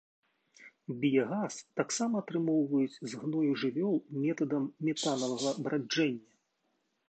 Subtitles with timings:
[1.03, 6.31] Біягаз таксама атрымоўваюць з гною жывёл метадам метанавага браджэння.